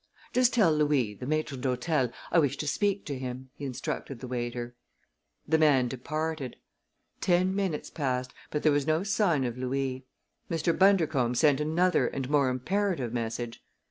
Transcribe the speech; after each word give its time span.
"Just 0.33 0.55
tell 0.55 0.73
Louis, 0.75 1.13
the 1.13 1.27
maître 1.27 1.55
d'hôtel, 1.55 2.11
I 2.31 2.39
wish 2.39 2.57
to 2.57 2.65
speak 2.67 3.05
to 3.05 3.15
him," 3.19 3.51
he 3.53 3.65
instructed 3.65 4.17
the 4.19 4.27
waiter. 4.27 4.73
The 5.47 5.59
man 5.59 5.87
departed. 5.89 6.55
Ten 7.19 7.55
minutes 7.55 7.91
passed, 7.91 8.33
but 8.49 8.63
there 8.63 8.71
was 8.71 8.87
no 8.87 9.03
sign 9.03 9.43
of 9.43 9.59
Louis. 9.59 10.07
Mr. 10.49 10.75
Bundercombe 10.75 11.35
sent 11.37 11.59
another 11.61 12.07
and 12.07 12.27
more 12.31 12.49
imperative 12.49 13.13
message. 13.13 13.63